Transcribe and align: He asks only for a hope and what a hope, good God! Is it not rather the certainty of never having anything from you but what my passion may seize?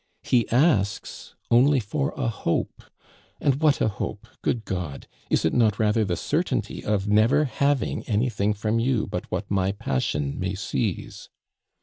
He 0.23 0.49
asks 0.49 1.35
only 1.51 1.79
for 1.79 2.11
a 2.17 2.27
hope 2.27 2.81
and 3.39 3.61
what 3.61 3.79
a 3.79 3.87
hope, 3.87 4.25
good 4.41 4.65
God! 4.65 5.05
Is 5.29 5.45
it 5.45 5.53
not 5.53 5.77
rather 5.77 6.03
the 6.03 6.15
certainty 6.15 6.83
of 6.83 7.07
never 7.07 7.45
having 7.45 8.01
anything 8.09 8.55
from 8.55 8.79
you 8.79 9.05
but 9.05 9.29
what 9.29 9.51
my 9.51 9.73
passion 9.73 10.39
may 10.39 10.55
seize? 10.55 11.29